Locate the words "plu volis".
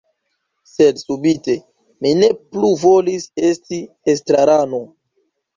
2.55-3.29